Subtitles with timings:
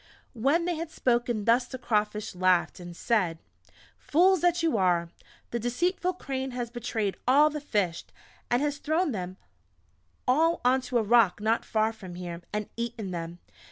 [0.33, 3.37] When they had spoken thus the Crawfish laughed, and said:
[3.99, 5.09] "Fools that you are!
[5.51, 8.03] The deceitful Crane has betrayed all the Fish,
[8.49, 9.37] and has thrown them
[10.27, 13.37] all onto a Rock not far from here, and eaten them.